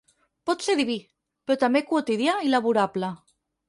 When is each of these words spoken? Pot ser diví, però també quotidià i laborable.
Pot 0.49 0.65
ser 0.67 0.75
diví, 0.79 0.95
però 1.45 1.59
també 1.67 1.85
quotidià 1.93 2.39
i 2.49 2.53
laborable. 2.59 3.17